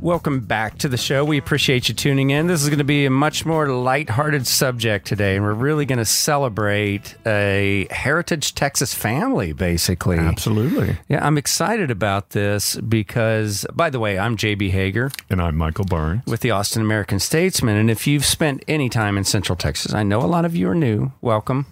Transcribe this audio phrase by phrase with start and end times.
[0.00, 1.24] Welcome back to the show.
[1.24, 2.46] We appreciate you tuning in.
[2.46, 5.98] This is going to be a much more lighthearted subject today, and we're really going
[5.98, 10.16] to celebrate a Heritage Texas family, basically.
[10.16, 10.96] Absolutely.
[11.08, 15.84] Yeah, I'm excited about this because, by the way, I'm JB Hager And I'm Michael
[15.84, 16.22] Barnes.
[16.26, 17.76] with the Austin American Statesman.
[17.76, 20.68] And if you've spent any time in Central Texas, I know a lot of you
[20.70, 21.10] are new.
[21.20, 21.66] Welcome.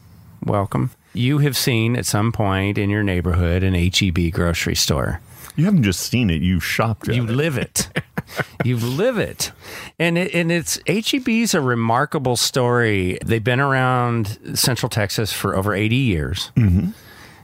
[0.44, 0.90] Welcome.
[1.14, 5.20] You have seen at some point in your neighborhood an HEB grocery store.
[5.56, 7.30] You haven't just seen it, you've shopped at You it.
[7.30, 7.88] live it.
[8.64, 9.52] you live it.
[9.98, 13.18] And it, and it's HEB's a remarkable story.
[13.24, 16.50] They've been around Central Texas for over 80 years.
[16.56, 16.90] Mm-hmm.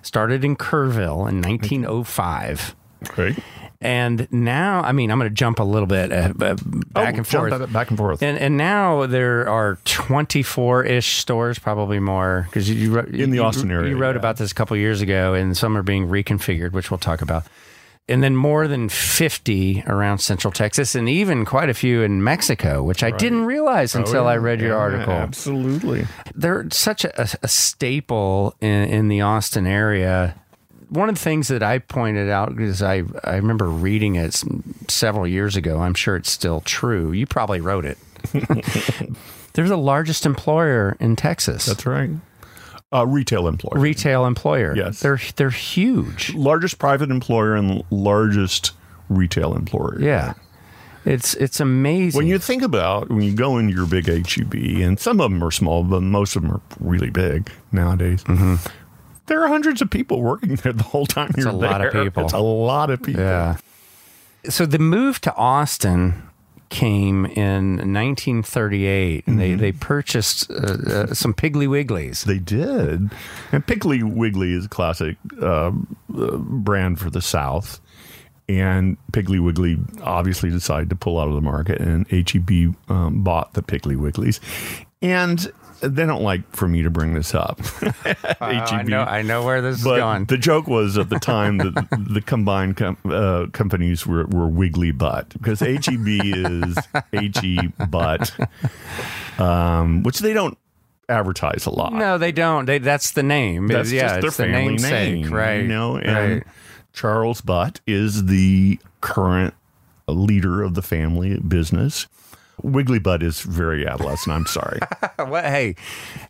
[0.03, 2.75] Started in Kerrville in 1905.
[3.17, 3.37] Right?
[3.81, 6.55] And now, I mean, I'm going to jump a little bit uh, uh,
[6.93, 7.73] back Oh, and forth.
[7.73, 8.23] back and forth.
[8.23, 13.37] And and now there are 24 ish stores, probably more, because you, you In the
[13.39, 14.19] you- Austin area, You wrote yeah.
[14.21, 17.45] about this a couple years ago, and some are being reconfigured, which we'll talk about.
[18.09, 22.83] And then more than 50 around Central Texas, and even quite a few in Mexico,
[22.83, 25.13] which I didn't realize oh, until I read your Oh, Yeah, article.
[25.15, 26.07] Absolutely.
[26.35, 30.35] They're such a, a staple in, in the Austin area.
[30.89, 34.43] One of the things that I pointed out is I, I remember reading it
[34.89, 35.79] several years ago.
[35.79, 37.13] I'm sure it's still true.
[37.13, 37.99] You probably wrote it.
[39.55, 41.67] They're the largest employer in Texas.
[41.67, 42.11] That's right.
[42.93, 43.81] Uh, retail employer.
[43.81, 44.75] retail employer.
[44.77, 45.01] Yes.
[45.01, 46.35] They're they're huge.
[46.35, 48.73] largest private employer and largest
[49.09, 49.99] retail employer.
[50.01, 50.35] Yeah.
[51.05, 52.17] It's it's amazing.
[52.17, 55.43] When you think about when you go into your big HEB, and some of them
[55.43, 58.23] are small, but most of them are really big nowadays.
[58.25, 58.57] Mm-hmm.
[59.27, 62.25] There are hundreds of people working there the whole time you're a lot of people.
[62.25, 63.23] It's a lot of people.
[63.23, 63.57] Yeah.
[64.49, 66.23] So the move to Austin
[66.73, 72.25] came in 1938, and they, they purchased uh, uh, some Piggly Wigglies.
[72.25, 73.11] They did.
[73.53, 75.71] And Piggly Wiggly is a classic uh,
[76.19, 77.79] uh, brand for the South.
[78.49, 83.53] And Piggly Wiggly obviously decided to pull out of the market, and HEB um, bought
[83.53, 84.41] the Piggly Wigglies.
[85.03, 85.53] And
[85.83, 87.61] they don't like for me to bring this up.
[88.41, 90.25] I know, I know where this is But going.
[90.27, 91.75] the joke was at the time that
[92.13, 96.77] the combined com- uh, companies were, were Wiggly Butt because HEB is
[97.13, 98.33] HE Butt,
[99.39, 100.57] um, which they don't
[101.09, 101.93] advertise a lot.
[101.93, 102.65] no, they don't.
[102.67, 103.67] They that's the name.
[103.69, 105.63] That's yeah, it's the family namesake, name, right?
[105.63, 106.43] You know, and right.
[106.93, 109.55] Charles Butt is the current
[110.07, 112.07] leader of the family business.
[112.63, 114.35] Wiggly Butt is very adolescent.
[114.35, 114.81] I'm sorry.
[115.19, 115.77] Well, hey,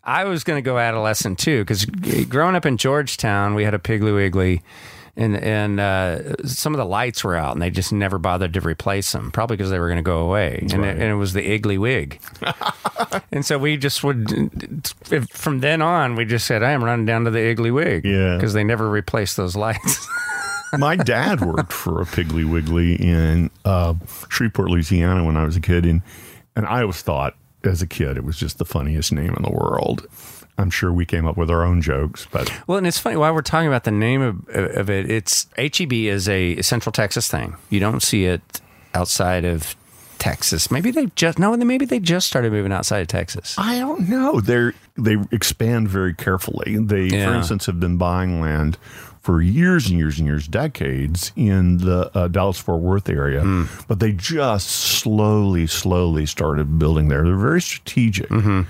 [0.05, 1.85] I was going to go adolescent too because
[2.27, 4.61] growing up in Georgetown, we had a Piggly Wiggly,
[5.17, 8.61] and and uh, some of the lights were out, and they just never bothered to
[8.61, 11.33] replace them, probably because they were going to go away, and, it, and it was
[11.33, 12.21] the Iggly Wig,
[13.33, 14.31] and so we just would.
[15.11, 18.05] if- From then on, we just said, "I am running down to the Iggly Wig,"
[18.05, 18.37] Yeah.
[18.37, 20.07] because they never replaced those lights.
[20.79, 23.95] My dad worked for a Piggly Wiggly in uh,
[24.29, 25.85] Shreveport, Louisiana when I was a kid.
[25.85, 26.03] And,
[26.57, 27.35] and I always thought
[27.65, 30.07] as a kid it was just the funniest name in the world.
[30.59, 33.35] I'm sure we came up with our own jokes, but Well, and it's funny while
[33.35, 35.11] we're talking about the name of, of it.
[35.11, 37.57] It's HEB is a Central Texas thing.
[37.71, 38.61] You don't see it
[38.95, 39.75] outside of
[40.23, 40.71] Texas.
[40.71, 41.57] Maybe they just no.
[41.57, 43.57] Maybe they just started moving outside of Texas.
[43.59, 44.41] I don't know.
[44.41, 46.79] They they expand very carefully.
[46.79, 48.79] They, for instance, have been buying land
[49.21, 53.65] for years and years and years, decades in the uh, Dallas Fort Worth area, Hmm.
[53.89, 57.23] but they just slowly, slowly started building there.
[57.25, 58.29] They're very strategic.
[58.29, 58.63] Mm-hmm.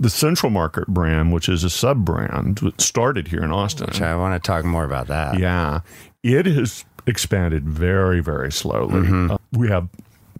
[0.00, 3.86] The Central Market brand, which is a sub brand, started here in Austin.
[3.86, 5.38] Which I want to talk more about that.
[5.38, 5.80] Yeah,
[6.22, 8.94] it has expanded very, very slowly.
[9.02, 9.30] Mm-hmm.
[9.32, 9.88] Uh, we have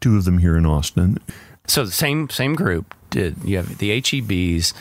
[0.04, 1.16] two of them here in Austin.
[1.66, 3.36] So the same same group did.
[3.42, 4.74] You have the HEBs,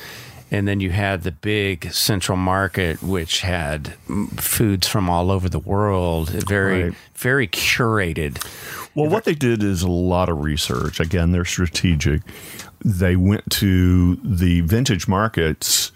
[0.51, 3.93] and then you had the big Central Market, which had
[4.37, 6.29] foods from all over the world.
[6.29, 6.93] Very Right.
[7.15, 8.45] very curated.
[8.95, 10.99] Well, what they did is a lot of research.
[10.99, 12.21] Again, they're strategic.
[12.83, 15.91] They went to the vintage markets,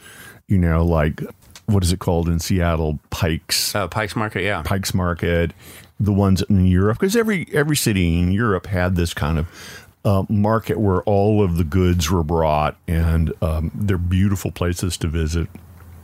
[0.48, 1.22] you know, like
[1.66, 2.98] what is it called in Seattle?
[3.10, 4.62] Pikes, Uh, Pike's Market, yeah.
[4.64, 5.52] Pikes Market,
[6.00, 10.24] the ones in Europe, because every every city in Europe had this kind of uh,
[10.30, 15.48] market where all of the goods were brought, and um, they're beautiful places to visit.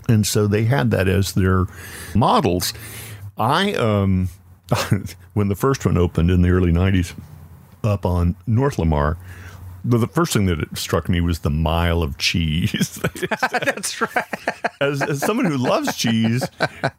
[0.09, 1.65] And so they had that as their
[2.13, 2.73] models.
[3.37, 4.29] I um,
[5.33, 7.13] when the first one opened in the early '90s,
[7.83, 9.17] up on North Lamar,
[9.85, 13.01] the, the first thing that it struck me was the mile of cheese.
[13.51, 14.25] That's right.
[14.81, 16.47] as, as someone who loves cheese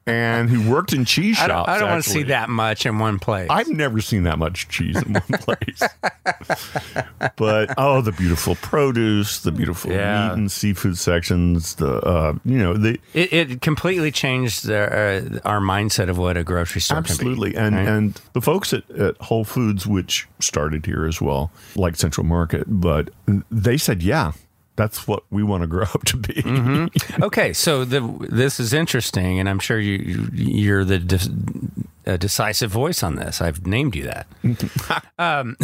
[0.07, 2.87] and who worked in cheese I shops, don't, I don't want to see that much
[2.87, 3.49] in one place.
[3.51, 5.83] I've never seen that much cheese in one place.
[7.37, 10.29] but oh, the beautiful produce, the beautiful Yeah.
[10.29, 15.49] meat and seafood sections, the uh, you know the it, it completely changed the, uh,
[15.49, 17.89] our mindset of what a grocery store absolutely can and right?
[17.89, 22.67] and the folks at, at Whole Foods, which started here as well, like Central Market,
[22.75, 23.11] but
[23.51, 24.33] they said, yeah,
[24.77, 26.35] that's what we want to grow up to be.
[26.35, 27.23] Mm-hmm.
[27.23, 32.71] okay, so the, this is interesting, and I'm sure you, you you're the de- decisive
[32.71, 33.41] voice on this.
[33.41, 34.27] I've named you that.
[35.19, 35.57] um,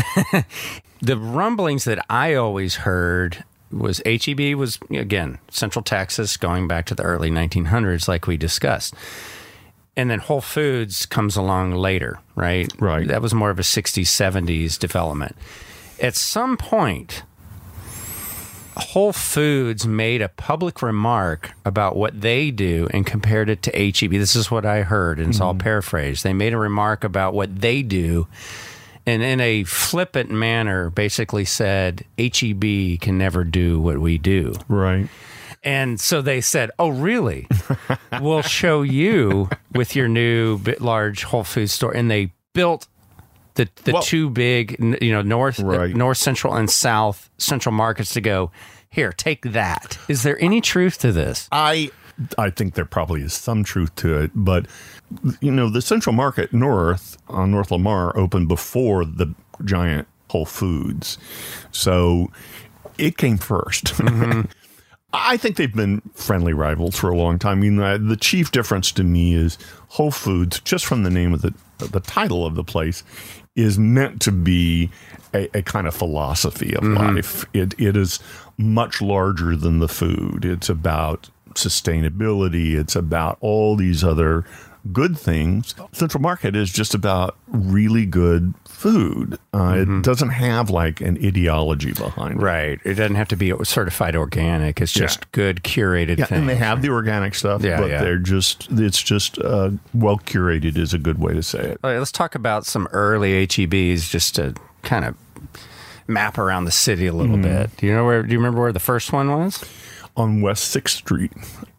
[1.02, 6.94] the rumblings that I always heard was HEB was again Central Texas, going back to
[6.94, 8.94] the early 1900s, like we discussed.
[9.96, 12.72] And then Whole Foods comes along later, right?
[12.80, 13.06] Right.
[13.08, 15.36] That was more of a 60s, 70s development.
[16.00, 17.25] At some point,
[18.76, 24.12] Whole Foods made a public remark about what they do and compared it to HEB.
[24.12, 25.61] This is what I heard, and it's all mm-hmm.
[25.61, 26.25] paraphrased.
[26.25, 28.26] They made a remark about what they do,
[29.05, 34.55] and in a flippant manner, basically said HEB can never do what we do.
[34.69, 35.08] right.
[35.62, 37.46] And so they said, "Oh, really?
[38.23, 42.88] we'll show you with your new large Whole Foods store." And they built
[43.64, 45.94] the the Well- two big, you know, north, Right.
[45.94, 48.50] north central and south central markets to go.
[48.90, 49.98] Here, take that.
[50.08, 51.48] Is there any truth to this?
[51.52, 51.90] I
[52.36, 54.66] I think there probably is some truth to it, but
[55.40, 59.34] you know, the Central Market North on North Lamar opened before the
[59.64, 61.16] giant Whole Foods,
[61.72, 62.30] so
[62.98, 64.46] it came 1st
[65.12, 67.58] I think they've been friendly rivals for a long time.
[67.58, 69.58] I mean, uh, the chief difference to me is
[69.88, 71.52] Whole Foods, just from the name of the
[71.87, 73.03] the title of the place,
[73.56, 74.91] is meant to be
[75.35, 77.17] a, a kind of philosophy of mm-hmm.
[77.17, 77.44] life.
[77.53, 78.21] It it is
[78.56, 80.44] much larger than the food.
[80.44, 82.75] It's about sustainability.
[82.75, 84.44] It's about all these other
[84.93, 85.75] good things.
[85.93, 89.38] Central Market is just about really good food.
[89.53, 92.43] Uh, It doesn't have like an ideology behind it.
[92.43, 92.79] Right.
[92.85, 94.81] It doesn't have to be certified organic.
[94.81, 95.27] It's just Yeah.
[95.32, 96.41] good curated Yeah, things.
[96.41, 98.00] and they have the organic stuff, Yeah, but yeah.
[98.03, 101.81] they're just it's just uh, well curated is a good way to say it.
[101.85, 105.15] All right, let's talk about some early HEBs just to kind of
[106.06, 107.71] map around the city a little bit.
[107.77, 108.23] Do you know where?
[108.23, 109.62] Do you remember where the first one was?
[110.16, 111.32] On West Sixth Street,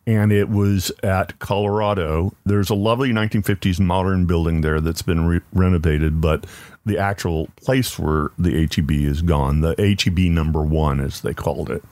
[0.07, 2.33] and it was at Colorado.
[2.45, 6.45] There's a lovely 1950s modern building there that's been re- renovated, but
[6.85, 9.61] the actual place where the HEB is gone.
[9.61, 11.83] The HEB number one, as they called it.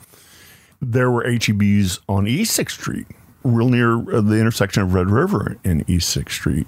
[0.82, 3.08] There were HEBs on East Sixth Street,
[3.44, 6.68] real near uh, the intersection of Red River and East Sixth Street,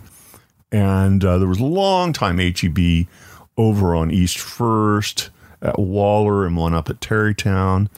[0.71, 3.07] and uh, there was a long time HEB
[3.57, 5.29] over on East First
[5.61, 7.89] at Waller and one up at Tarrytown.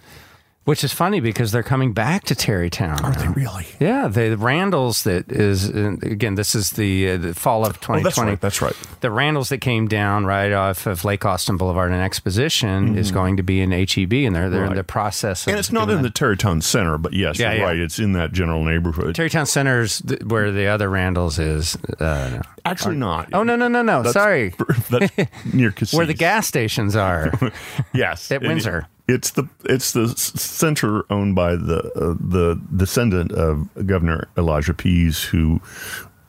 [0.66, 3.04] Which is funny because they're coming back to Tarrytown.
[3.04, 3.68] Are they really?
[3.82, 6.36] Yeah, the Randalls that is uh, again.
[6.36, 8.00] This is the, uh, the fall of 2020.
[8.00, 8.40] Oh, that's right.
[8.40, 9.00] That's right.
[9.02, 13.36] The Randalls that came down right off of Lake Austin Boulevard and Exposition is going
[13.38, 14.78] to be in HEB, and they're they're in Mm-hmm.
[14.78, 15.46] The process.
[15.46, 16.04] Of And it's not in that.
[16.04, 17.66] the Tarrytown Center, but yes, Yeah, you're yeah.
[17.66, 17.78] right.
[17.78, 19.16] It's in that general neighborhood.
[19.16, 21.76] Tarrytown Center's th- where the other Randalls is.
[22.00, 23.28] Uh, Actually, not.
[23.34, 23.98] oh no no no no!
[24.02, 24.50] That's- Sorry,
[24.90, 25.94] That's near Casis.
[25.98, 27.32] where the gas stations are.
[27.94, 28.88] Yes, at Windsor.
[29.08, 35.24] It's the it's the center owned by the uh, the descendant of Governor Elisha Pease,
[35.24, 35.60] who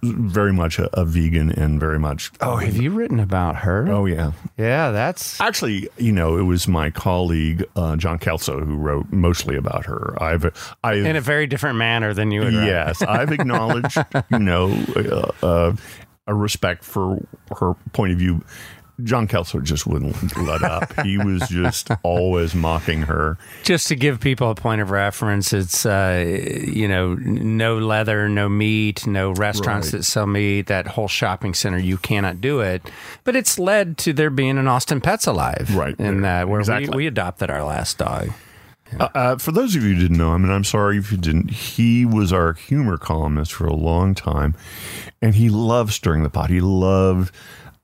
[0.04, 2.30] very much a, a vegan and very much.
[2.40, 3.88] oh, have you written about her?
[3.88, 4.32] Oh yeah.
[4.58, 9.56] yeah, that's Actually, you know, it was my colleague uh, John Kelso who wrote mostly
[9.56, 10.20] about her.
[10.22, 12.48] I've I've in a very different manner than you.
[12.48, 13.96] Yes, I've acknowledged,
[14.30, 15.76] you know, uh, uh,
[16.26, 17.18] a respect for
[17.58, 18.44] her point of view.
[19.02, 20.92] John Kelso just wouldn't let up.
[21.00, 23.36] He was just always mocking her.
[23.64, 26.24] Just to give people a point of reference, it's uh,
[26.64, 29.98] you know no leather, no meat, no restaurants Right.
[29.98, 30.68] that sell meat.
[30.68, 32.82] That whole shopping center, you cannot do it.
[33.24, 35.98] But it's led to there being an Austin Pets Alive, Right.
[35.98, 36.90] In that where Exactly.
[36.90, 38.30] we, we adopted our last dog.
[39.00, 41.18] Uh, uh, for those of you who didn't know, I mean, I'm sorry if you
[41.18, 41.50] didn't.
[41.50, 44.54] He was our humor columnist for a long time,
[45.20, 46.48] and he loved stirring the pot.
[46.50, 47.34] He loved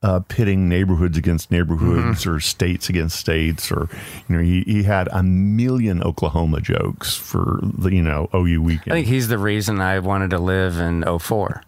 [0.02, 3.88] uh, pitting neighborhoods against neighborhoods or states against states, or
[4.28, 8.92] you know, he, he had a million Oklahoma jokes for the you know OU weekend.
[8.92, 11.62] I think he's the reason I wanted to live in 04,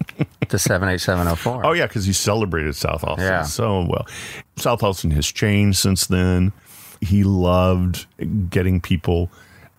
[0.49, 1.65] the 78704.
[1.65, 3.43] Oh yeah, because he celebrated South Austin Yeah.
[3.43, 4.07] so well.
[4.55, 6.53] South Austin has changed since then.
[7.01, 8.07] He loved
[8.49, 9.29] getting people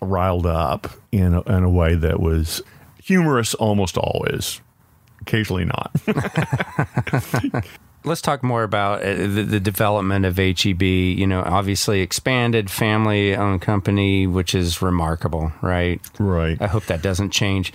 [0.01, 2.63] riled up in a, in a way that was
[3.03, 4.61] humorous almost always,
[5.23, 5.91] occasionally not.
[8.05, 10.83] let's talk more about uh, the, the development of HEB.
[10.83, 16.01] You know, obviously expanded family owned company, which is remarkable, right?
[16.19, 16.61] Right.
[16.61, 17.73] I hope that doesn't change.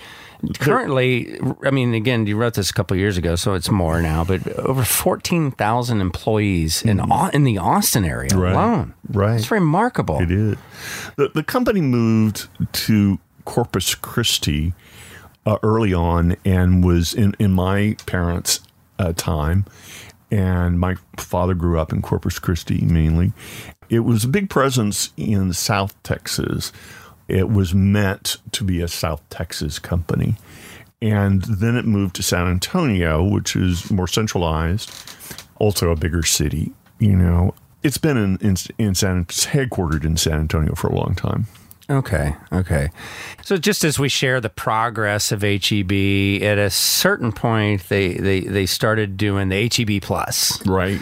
[0.58, 4.24] Currently, I mean, again, you wrote this a couple years ago, so it's more now,
[4.24, 6.98] but over 14,000 employees in,
[7.34, 8.52] in the Austin area Right.
[8.54, 8.94] alone.
[9.10, 9.36] Right.
[9.38, 10.18] It's remarkable.
[10.20, 10.56] It is.
[11.16, 12.48] The, the company moved
[12.86, 14.72] to Corpus Christi
[15.44, 18.60] uh, early on and was in, in my parents'
[18.98, 19.66] uh, time.
[20.30, 23.32] And my father grew up in Corpus Christi mainly.
[23.88, 26.72] It was a big presence in South Texas.
[27.26, 30.36] It was meant to be a South Texas company.
[31.02, 34.92] And then it moved to San Antonio, which is more centralized,
[35.58, 36.72] also a bigger city.
[36.98, 41.14] You know, it's been in, in, in San, headquartered in San Antonio for a long
[41.14, 41.46] time.
[41.90, 42.34] Okay.
[42.52, 42.90] Okay.
[43.42, 48.40] So just as we share the progress of HEB, at a certain point, they, they,
[48.40, 50.64] they started doing the HEB Plus.
[50.66, 51.00] Right.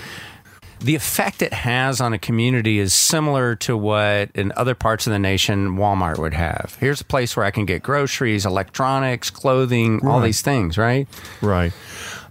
[0.81, 5.13] The effect it has on a community is similar to what in other parts of
[5.13, 6.77] the nation Walmart would have.
[6.79, 11.09] Here's a place where I can get groceries, electronics, clothing, all these things, right?
[11.43, 11.73] Right.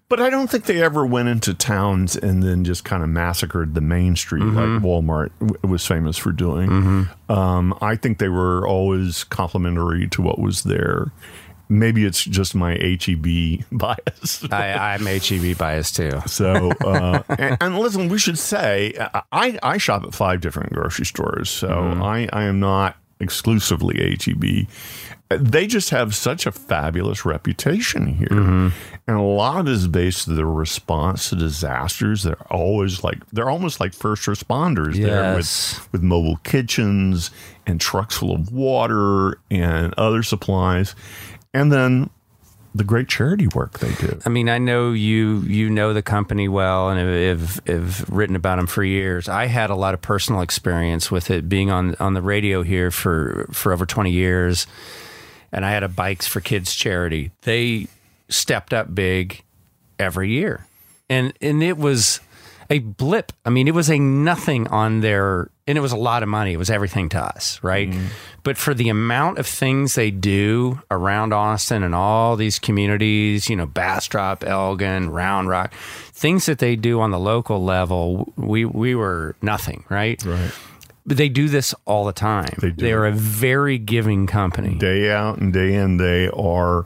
[0.10, 3.74] But I don't think they ever went into towns and then just kind of massacred
[3.74, 7.10] the main street like Walmart w- was famous for doing.
[7.28, 11.12] Um, I think they were always complimentary to what was there.
[11.70, 14.46] Maybe it's just my HEB bias.
[14.50, 16.22] I, I'm HEB biased too.
[16.26, 18.94] So, uh, and, and listen, we should say
[19.34, 21.68] I, I shop at five different grocery stores, so
[22.02, 24.68] I, I am not exclusively HEB.
[25.30, 28.70] They just have such a fabulous reputation here, mm-hmm.
[29.08, 32.24] and a lot of it is based on their response to disasters.
[32.24, 35.80] They're always like they're almost like first responders there Yes.
[35.80, 37.30] with with mobile kitchens
[37.66, 40.96] and trucks full of water and other supplies,
[41.54, 42.10] and then
[42.76, 44.20] the great charity work they do.
[44.26, 48.36] I mean, I know you you know the company well and have, have, have written
[48.36, 49.28] about them for years.
[49.28, 52.92] I had a lot of personal experience with it, being on on the radio here
[52.92, 54.68] for for over twenty years,
[55.52, 57.32] and I had a Bikes for Kids charity.
[57.42, 57.88] They
[58.30, 59.44] stepped up big
[59.98, 60.68] every year,
[61.10, 62.20] and and it was
[62.70, 63.32] a blip.
[63.46, 66.54] I mean, it was a nothing on their, and it was a lot of money.
[66.54, 67.90] It was everything to us, right?
[67.90, 68.08] Mm-hmm.
[68.44, 73.58] But for the amount of things they do around Austin and all these communities, you
[73.58, 78.96] know, Bastrop, Elgin, Round Rock, things that they do on the local level, we we
[78.96, 80.24] were nothing, right?
[80.24, 80.52] Right.
[81.06, 82.54] But they do this all the time.
[82.60, 82.86] They do.
[82.86, 84.76] They are a very giving company.
[84.76, 86.86] day out and day in they are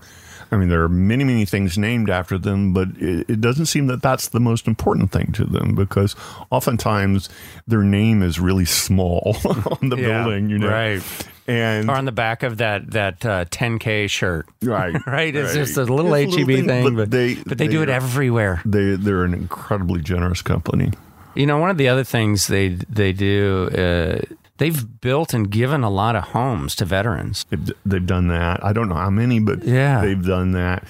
[0.51, 3.87] i mean there are many many things named after them but it, it doesn't seem
[3.87, 6.15] that that's the most important thing to them because
[6.49, 7.29] oftentimes
[7.67, 9.35] their name is really small
[9.81, 11.01] on the Yeah, building you know right.
[11.47, 14.47] and Or on the back of that that uh, 10k shirt.
[14.61, 15.55] right Right, it's right.
[15.55, 18.61] just a little It's HEB thing, but, they but they, do it everywhere.
[18.65, 20.91] they they're an incredibly generous company
[21.33, 24.19] You know, one of the other things they they do, uh,
[24.61, 27.45] they've built and given a lot of homes to veterans.
[27.49, 30.01] they've, they've done that i don't know how many but Yeah.
[30.01, 30.83] they've done that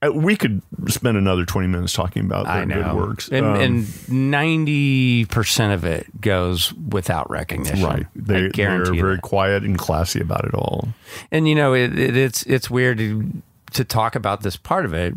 [0.00, 4.08] Uh, we could spend another 20 minutes talking about their good works and Um, and
[4.08, 7.82] ninety percent of it goes without recognition.
[7.84, 9.22] right they, they're very that.
[9.22, 10.88] quiet and classy about it all
[11.32, 14.94] And you know, it, it, it's it's weird to, to talk about this part of
[14.94, 15.14] it,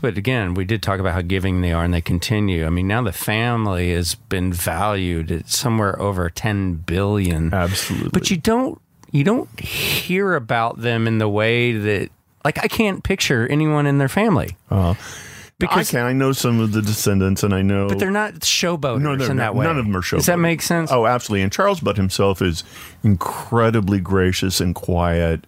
[0.00, 2.66] but again, we did talk about how giving they are, and they continue.
[2.66, 7.52] I mean, now the family has been valued at somewhere over ten billion.
[7.54, 8.10] Absolutely.
[8.12, 12.10] But you don't you don't hear about them in the way that
[12.44, 14.94] like I can't picture anyone in their family Uh,
[15.58, 16.04] because I can.
[16.06, 17.88] I know some of the descendants, and I know.
[17.88, 19.64] but they're not showboaters no, they're in that way.
[19.64, 20.16] None of them are showboaters.
[20.16, 20.90] Does that make sense?
[20.92, 21.42] Oh, absolutely.
[21.42, 22.64] And Charles Butt himself is
[23.04, 25.46] incredibly gracious and quiet,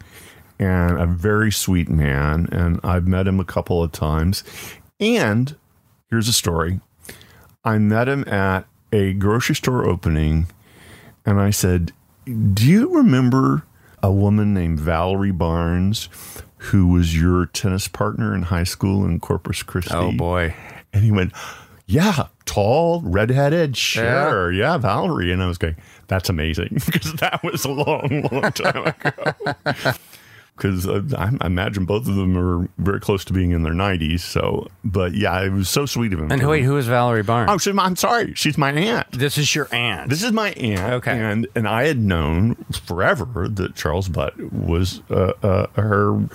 [0.59, 2.49] and a very sweet man.
[2.53, 4.45] And I've met him a couple of times.
[5.01, 5.57] And
[6.11, 6.81] here's a story:
[7.65, 10.47] I met him at a grocery store opening,
[11.25, 11.93] and I said,
[12.25, 13.65] "Do you remember
[14.03, 16.09] a woman named Valerie Barnes?"
[16.71, 19.95] Who was your tennis partner in high school in Corpus Christi?
[19.95, 20.55] Oh boy.
[20.93, 21.33] And he went,
[21.87, 24.51] Yeah, tall, redheaded, sure.
[24.51, 25.31] Yeah, Valerie.
[25.33, 25.77] And I was going,
[26.09, 26.79] That's amazing.
[26.87, 29.93] Because that was a long, long time ago.
[30.57, 34.21] Because I, I imagine both of them are very close to being in their 90s.
[34.21, 36.33] So, but yeah, it was so sweet of him.
[36.33, 37.51] And wait, who is Valerie Barnes?
[37.51, 38.33] Oh, she's my, I'm sorry.
[38.35, 39.13] She's my aunt.
[39.13, 40.09] this is your aunt.
[40.09, 40.95] This is my aunt.
[40.95, 41.19] Okay.
[41.19, 42.55] And and I had known
[42.87, 46.29] forever that Charles Butt was uh, uh, her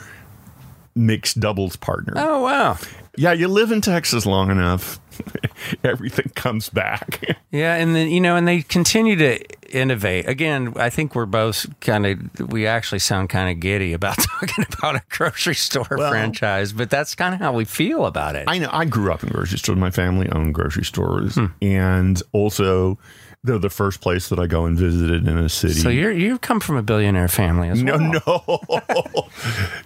[0.96, 2.14] mixed doubles partner.
[2.18, 2.78] oh wow.
[3.18, 4.98] Yeah, you live in Texas long enough,
[5.84, 7.38] everything comes back.
[7.54, 9.44] Yeah, and then you know, and they continue to
[9.78, 10.26] innovate.
[10.26, 14.66] Again, I think we're both kind of, we actually sound kind of giddy about talking
[14.72, 18.46] about a grocery store Well- franchise, but that's kind of how we feel about it.
[18.48, 19.78] I know I grew up in grocery stores.
[19.78, 21.48] My family owned grocery stores, Hmm.
[21.62, 22.98] and also
[23.44, 25.74] they're the first place that I go and visited in a city.
[25.74, 27.98] so you're, you come from a billionaire family as no,
[28.38, 28.62] well.
[28.70, 29.28] no,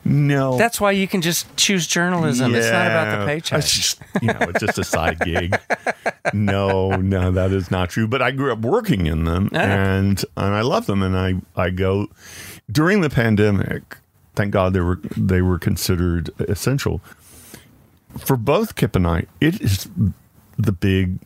[0.05, 0.57] no.
[0.57, 2.53] That's why you can just choose journalism.
[2.53, 3.59] It's not about the paycheck.
[3.59, 5.57] It's just, you know, it's just a side gig.
[6.33, 8.07] No, no, that is not true.
[8.07, 9.61] But I grew up working in them, Yeah.
[9.95, 11.01] and and I love them.
[11.01, 12.07] And I I go
[12.69, 13.97] during the pandemic.
[14.35, 16.99] Thank God they were they were considered essential
[18.17, 19.27] for both Kip and I.
[19.39, 19.87] It is
[20.57, 21.19] the big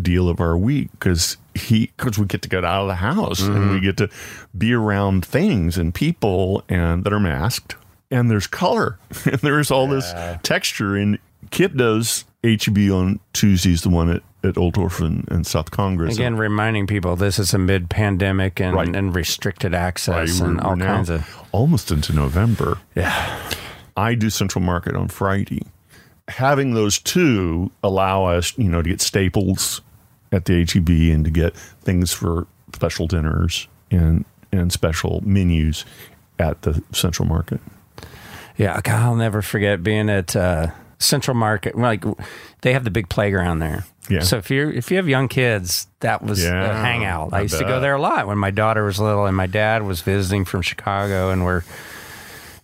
[0.00, 3.40] deal of our week because he because we get to get out of the house
[3.42, 3.84] and we mm-hmm.
[3.84, 4.08] get to
[4.56, 7.76] be around things and people and that are masked
[8.10, 11.18] and there's color and there's all this texture and
[11.50, 16.86] Kip does HEB on Tuesdays the one at, at Oltorf and South Congress Again, reminding
[16.86, 18.94] people this is a mid pandemic and, Right.
[18.94, 21.28] and restricted Right, access we're- and all now kinds of.
[21.52, 23.38] almost into November Yeah.
[23.96, 25.62] I do Central Market on Friday.
[26.28, 29.80] Having those two allow us, you know, to get staples
[30.30, 35.84] at the HEB and to get things for special dinners and and special menus
[36.38, 37.60] at the Central Market.
[38.56, 38.80] Yeah.
[38.84, 41.76] I'll never forget being at uh, Central Market.
[41.76, 42.04] Like,
[42.60, 43.84] they have the big playground there.
[44.10, 44.20] Yeah.
[44.20, 47.32] So if you're if you have young kids, that was a hangout.
[47.32, 49.46] I, I used to go there a lot when my daughter was little, and my
[49.46, 51.62] dad was visiting from Chicago, and we're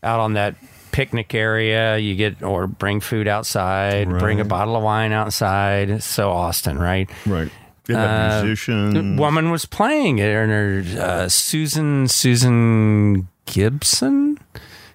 [0.02, 0.56] out on that
[0.98, 1.96] picnic area.
[1.96, 5.90] You get or bring food outside, bring a bottle of wine outside.
[5.90, 7.08] It's so Austin, right?
[7.24, 7.50] Right.
[7.88, 9.18] Have Uh, musicians.
[9.18, 14.38] woman was playing it, and her uh, Susan Susan Gibson,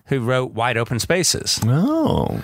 [0.07, 2.41] who wrote Wide Open Spaces, Oh,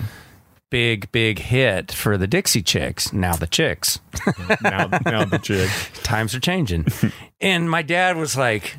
[0.70, 3.12] big big hit for the Dixie Chicks.
[3.12, 4.00] Now the Chicks.
[4.62, 5.68] now, now the chick.
[6.02, 6.86] Times are changing,
[7.42, 8.76] and my dad was like.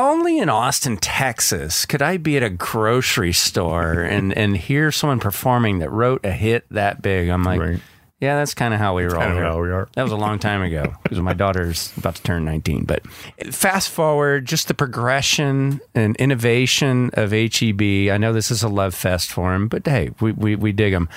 [0.00, 5.20] Only in Austin, Texas, could I be at a grocery store and, and hear someone
[5.20, 7.28] performing that wrote a hit that big.
[7.28, 7.80] I'm like, Right.
[8.20, 9.22] Yeah, that's kind of how we roll.
[9.22, 9.42] Here.
[9.42, 9.88] how we are.
[9.94, 12.84] That was a long time ago because my daughter's about to turn 19.
[12.84, 13.06] But
[13.50, 17.80] fast forward, just the progression and innovation of HEB.
[18.12, 20.92] I know this is a love fest for him, but hey, we, we, we dig
[20.92, 21.08] them.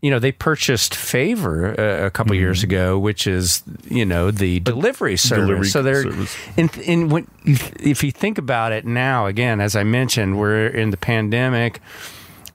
[0.00, 4.58] You know, they purchased Favor uh, a couple years ago, which is, you know, the
[4.60, 5.46] delivery service.
[5.46, 6.36] delivery so they're, service.
[6.56, 10.90] in, in when, if you think about it now, again, as I mentioned, we're in
[10.90, 11.80] the pandemic.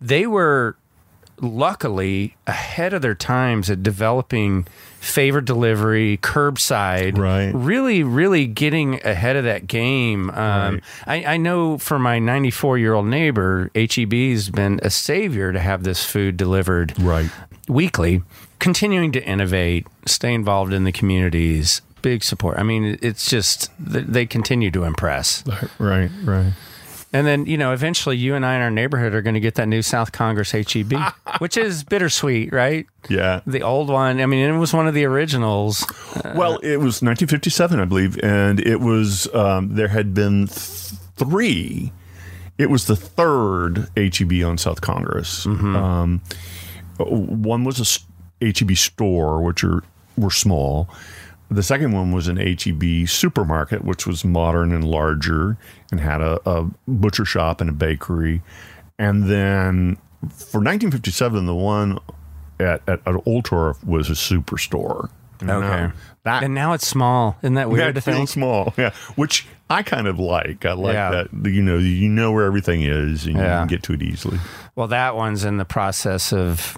[0.02, 0.76] They were
[1.42, 4.66] luckily ahead of their times at developing
[5.00, 7.52] favor delivery, curbside, Right.
[7.54, 10.30] really, really getting ahead of that game.
[10.30, 15.60] Um, I, I know for my 94 year old neighbor, HEB's been a savior to
[15.60, 17.30] have this food delivered Right.
[17.68, 18.22] weekly,
[18.60, 21.82] continuing to innovate, stay involved in the communities.
[22.02, 22.58] Big support.
[22.58, 25.44] I mean, it's just they continue to impress.
[25.80, 26.12] Right.
[26.24, 26.52] Right.
[27.14, 29.56] And then, you know, eventually you and I in our neighborhood are going to get
[29.56, 30.94] that new South Congress HEB,
[31.38, 32.88] which is bittersweet, right?
[33.08, 33.42] Yeah.
[33.46, 35.86] The old one, I mean, it was one of the originals.
[36.36, 41.92] Well, it was 1957, I believe, and it was um, there had been th- three.
[42.58, 45.46] It was the third HEB on South Congress.
[45.46, 46.22] Um,
[46.98, 47.80] one was
[48.42, 49.84] a HEB store, which are
[50.18, 50.90] were small.
[51.50, 55.58] The second one was an HEB supermarket, which was modern and larger,
[55.92, 58.42] and had a, a butcher shop and a bakery.
[58.98, 59.98] And then
[60.30, 62.00] for 1957, the one
[62.60, 65.10] at, at, at Oltorf was a superstore.
[65.42, 65.92] Okay.
[66.24, 67.36] That And now it's small.
[67.42, 68.16] Isn't that weird to think?
[68.18, 68.92] feels small, yeah.
[69.16, 70.66] Which I kind of like.
[70.66, 71.12] I like Yeah.
[71.34, 71.52] that.
[71.52, 74.40] You know, you know where everything is, and you can get to it easily.
[74.76, 76.78] Well, that one's in the process of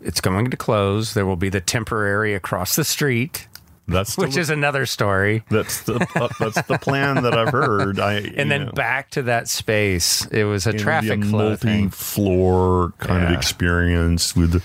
[0.00, 1.12] it's going to close.
[1.12, 3.48] There will be the temporary across the street,
[3.88, 5.44] That's which the, is another story.
[5.48, 8.00] that's the uh, that's the plan that I've heard.
[8.00, 10.26] I And then back to that space.
[10.26, 14.62] It was a traffic multi-floor kind of experience with,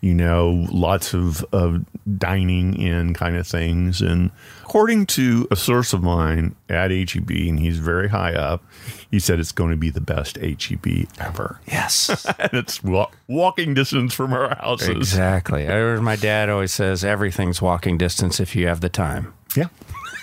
[0.00, 1.84] you know, lots of of
[2.18, 4.00] dining in kind of things.
[4.00, 4.30] And
[4.72, 8.64] according to a source of mine at HEB, and he's very high up,
[9.10, 11.60] he said it's going to be the best HEB ever.
[11.66, 12.24] Yes.
[12.38, 14.88] and it's wa- walking distance from our houses.
[14.88, 15.68] exactly.
[15.68, 19.34] I my dad always says everything's walking distance if you have the time.
[19.54, 19.66] Yeah.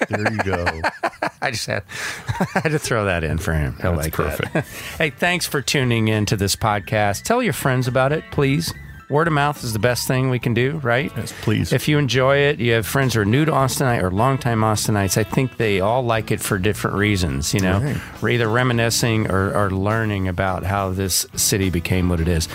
[0.09, 0.81] There you go.
[1.43, 1.83] I just had,
[2.55, 3.77] I had to throw that in for him.
[3.79, 4.53] He'll That's like perfect.
[4.53, 4.65] that.
[4.97, 7.21] hey, thanks for tuning in to this podcast.
[7.21, 8.73] Tell your friends about it, please.
[9.09, 11.11] Word of mouth is the best thing we can do, right?
[11.17, 11.73] Yes, please.
[11.73, 15.17] If you enjoy it, you have friends who are new to Austinite or longtime Austinites,
[15.17, 17.51] I think they all like it for different reasons.
[17.53, 17.97] You know, Right.
[18.21, 22.47] we're either reminiscing or, or learning about how this city became what it is.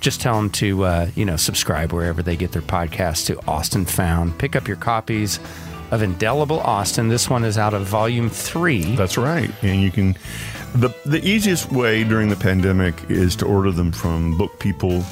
[0.00, 3.84] Just tell them to, uh, you know, subscribe wherever they get their podcasts to Austin
[3.84, 4.36] Found.
[4.36, 5.38] Pick up your copies
[5.92, 7.08] of Indelible Austin.
[7.08, 8.96] This one is out of volume three.
[8.96, 9.50] That's right.
[9.62, 10.16] And you can
[10.74, 15.04] the the easiest way during the pandemic is to order them from BookPeople.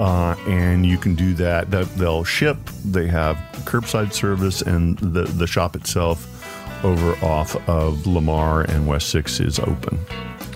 [0.00, 1.70] Uh, and you can do that.
[1.70, 2.56] That they'll ship.
[2.86, 6.26] They have curbside service, and the the shop itself
[6.82, 9.98] over off of Lamar and West Six is open.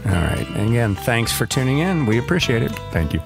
[0.06, 0.46] All right.
[0.54, 2.06] And again, thanks for tuning in.
[2.06, 2.72] We appreciate it.
[2.90, 3.20] Thank you.